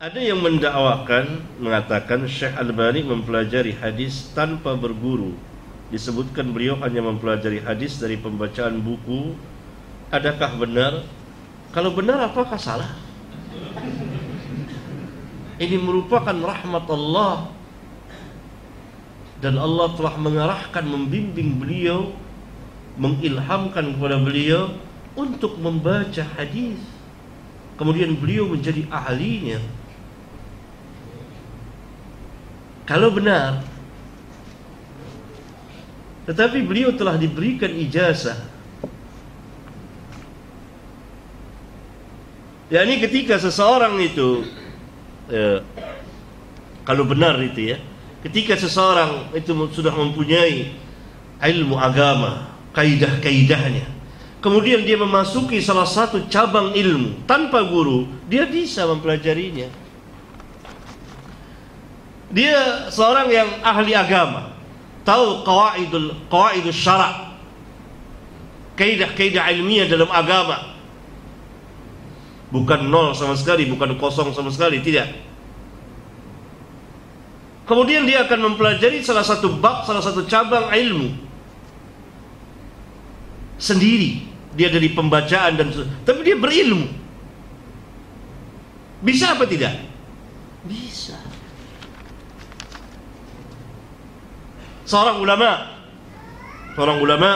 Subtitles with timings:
[0.00, 5.36] Ada yang mendakwakan mengatakan Syekh Al-Bani mempelajari hadis tanpa berguru.
[5.92, 9.36] Disebutkan beliau hanya mempelajari hadis dari pembacaan buku.
[10.08, 11.04] Adakah benar?
[11.76, 12.96] Kalau benar apakah salah?
[15.60, 17.52] Ini merupakan rahmat Allah
[19.44, 22.16] dan Allah telah mengarahkan membimbing beliau
[22.96, 24.72] mengilhamkan kepada beliau
[25.12, 26.80] untuk membaca hadis
[27.76, 29.60] kemudian beliau menjadi ahlinya
[32.90, 33.62] kalau benar
[36.30, 38.38] tetapi beliau telah diberikan ijazah.
[42.70, 44.46] Yakni ketika seseorang itu
[45.26, 45.58] ya,
[46.86, 47.82] kalau benar itu ya
[48.22, 50.70] ketika seseorang itu sudah mempunyai
[51.42, 53.90] ilmu agama kaidah-kaidahnya
[54.38, 59.66] kemudian dia memasuki salah satu cabang ilmu tanpa guru dia bisa mempelajarinya
[62.30, 64.54] dia seorang yang ahli agama,
[65.02, 67.34] tahu qawaidul qawaidul syara'
[68.78, 70.72] kaidah-kaidah ilmiah dalam agama.
[72.50, 75.10] Bukan nol sama sekali, bukan kosong sama sekali, tidak.
[77.68, 81.14] Kemudian dia akan mempelajari salah satu bab, salah satu cabang ilmu
[83.60, 84.26] sendiri.
[84.58, 85.70] Dia dari pembacaan dan
[86.02, 86.90] tapi dia berilmu.
[88.98, 89.78] Bisa apa tidak?
[90.66, 91.14] Bisa.
[94.90, 95.50] Seorang ulama.
[96.74, 97.30] Seorang ulama.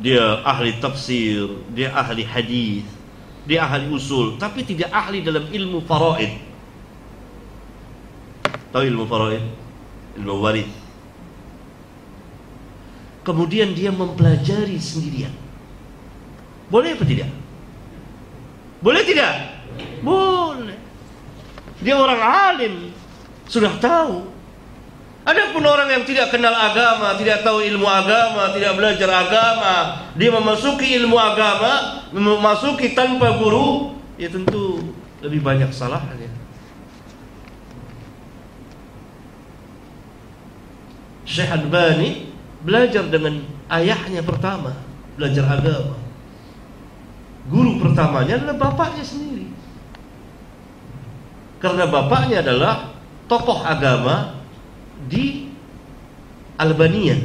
[0.00, 2.88] Dia ahli tafsir dia ahli hadis
[3.44, 6.40] dia ahli usul tapi tidak ahli dalam ilmu faraid.
[8.72, 9.44] Tahu ilmu faraid?
[10.16, 10.72] Ilmu waris.
[13.20, 15.36] Kemudian dia mempelajari sendirian.
[16.72, 17.28] Boleh apa tidak?
[18.80, 19.34] Boleh tidak?
[20.00, 20.80] Boleh.
[21.84, 22.74] Dia orang alim.
[23.44, 24.39] Sudah tahu
[25.30, 29.74] Adapun orang yang tidak kenal agama, tidak tahu ilmu agama, tidak belajar agama,
[30.18, 34.90] dia memasuki ilmu agama, memasuki tanpa guru, ya tentu
[35.22, 36.26] lebih banyak salahnya.
[41.22, 42.26] Syekh Al-Bani
[42.66, 44.74] belajar dengan ayahnya pertama,
[45.14, 45.94] belajar agama.
[47.46, 49.46] Guru pertamanya adalah bapaknya sendiri.
[51.62, 52.98] Karena bapaknya adalah
[53.30, 54.39] tokoh agama
[55.08, 55.48] di
[56.60, 57.16] Albania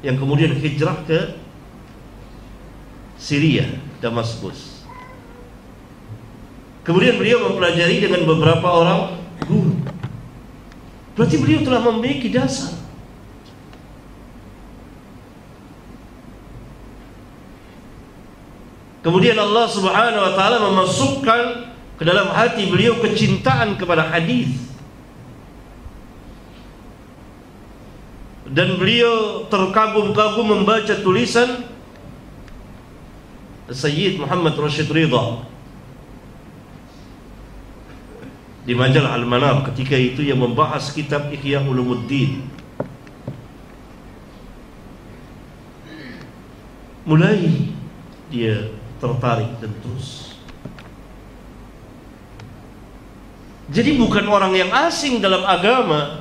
[0.00, 1.36] yang kemudian hijrah ke
[3.20, 3.68] Syria,
[4.00, 4.80] Damaskus.
[6.80, 9.76] Kemudian beliau mempelajari dengan beberapa orang guru.
[11.12, 12.80] Berarti beliau telah memiliki dasar.
[19.00, 21.40] Kemudian Allah Subhanahu wa taala memasukkan
[22.00, 24.69] ke dalam hati beliau kecintaan kepada hadis.
[28.50, 31.70] Dan beliau terkagum-kagum membaca tulisan
[33.70, 35.46] Sayyid Muhammad Rashid Ridha
[38.66, 42.42] di majalah Al-Manar ketika itu yang membahas kitab Ihya Ulumuddin.
[47.06, 47.70] Mulai
[48.28, 50.38] dia tertarik dan terus.
[53.70, 56.19] Jadi bukan orang yang asing dalam agama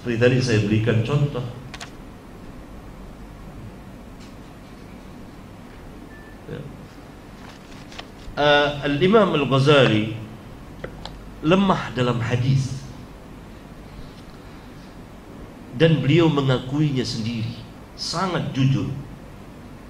[0.00, 1.44] Seperti tadi saya berikan contoh.
[8.32, 10.16] Uh, Al-Imam Al-Ghazali
[11.44, 12.80] lemah dalam hadis.
[15.76, 17.60] Dan beliau mengakuinya sendiri.
[17.92, 18.88] Sangat jujur.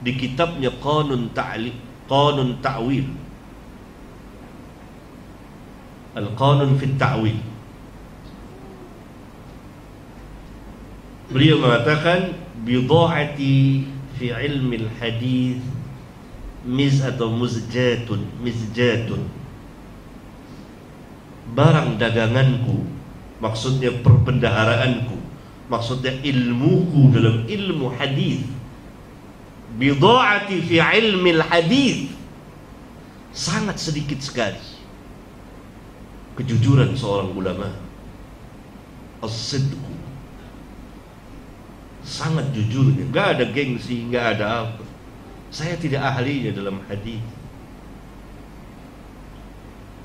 [0.02, 1.70] Di kitabnya Qanun Ta'li
[2.10, 3.06] Qanun Ta'wil.
[6.18, 7.59] Al-Qanun fi Ta'wil
[11.30, 12.34] Beliau mengatakan
[12.66, 13.86] bidhaati
[14.18, 15.62] fi ilmi al-hadis
[16.66, 19.22] miz atau muzjatun mizjatun.
[21.54, 22.82] Barang daganganku
[23.38, 25.22] maksudnya perbendaharaanku
[25.70, 28.42] maksudnya ilmuku dalam ilmu hadis
[29.78, 32.10] bidhaati fi ilmi al-hadis
[33.30, 34.58] sangat sedikit sekali.
[36.34, 37.70] Kejujuran seorang ulama.
[39.22, 40.00] As-sidqu
[42.00, 44.84] sangat jujur nggak ada gengsi nggak ada apa.
[45.50, 47.22] Saya tidak ahlinya dalam hadis.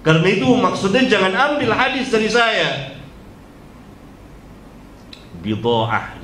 [0.06, 2.94] Karena itu maksudnya jangan ambil hadis dari saya.
[5.42, 6.18] Bidoah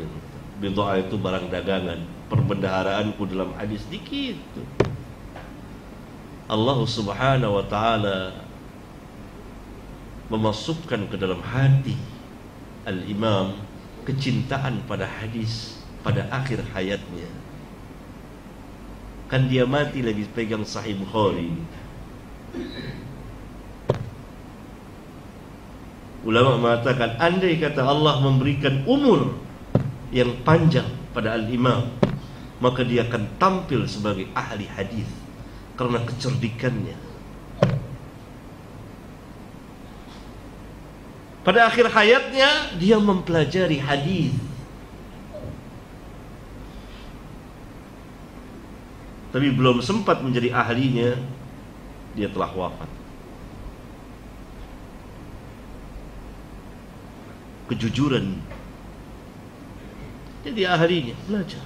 [0.62, 2.00] bidoah itu barang dagangan.
[2.30, 4.38] Perbendaharaanku dalam hadis dikit.
[6.46, 8.38] Allah Subhanahu wa taala
[10.32, 11.98] memasukkan ke dalam hati
[12.88, 13.56] al-imam
[14.08, 17.30] kecintaan pada hadis pada akhir hayatnya.
[19.30, 21.54] Kan dia mati lagi pegang sahih Bukhari.
[26.22, 29.34] Ulama mengatakan andai kata Allah memberikan umur
[30.14, 31.90] yang panjang pada al-imam
[32.62, 35.10] maka dia akan tampil sebagai ahli hadis
[35.76, 37.11] karena kecerdikannya.
[41.42, 44.34] Pada akhir hayatnya dia mempelajari hadis.
[49.32, 51.18] Tapi belum sempat menjadi ahlinya
[52.14, 52.90] dia telah wafat.
[57.72, 58.38] Kejujuran
[60.42, 61.64] jadi ahlinya belajar.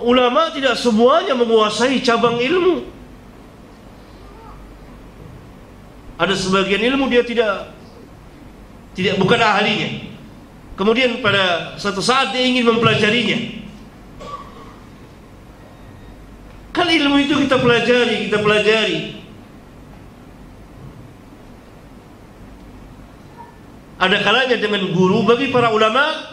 [0.00, 2.88] Ulama tidak semuanya menguasai cabang ilmu.
[6.16, 7.71] Ada sebagian ilmu dia tidak
[8.92, 9.90] tidak bukan ahlinya.
[10.76, 13.38] Kemudian pada suatu saat dia ingin mempelajarinya.
[16.72, 19.00] Kan ilmu itu kita pelajari, kita pelajari.
[24.02, 26.32] Ada kalanya dengan guru bagi para ulama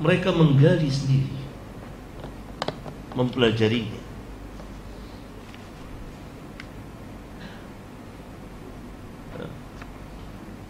[0.00, 1.40] mereka menggali sendiri
[3.12, 4.00] mempelajarinya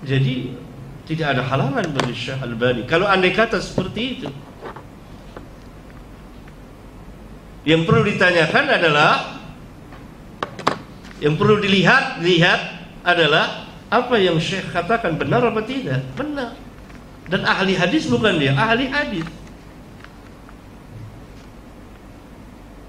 [0.01, 0.57] jadi
[1.11, 4.29] tidak ada halangan bagi Syekh Albani kalau andai kata seperti itu
[7.67, 9.43] yang perlu ditanyakan adalah
[11.19, 12.61] yang perlu dilihat lihat
[13.03, 16.55] adalah apa yang Syekh katakan benar apa tidak benar
[17.31, 19.23] dan ahli hadis bukan dia, ahli hadis.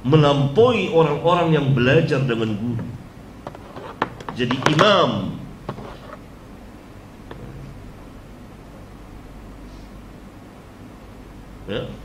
[0.01, 2.88] Melampaui orang-orang yang belajar dengan guru.
[4.33, 5.38] Jadi imam.
[11.71, 12.00] Ya.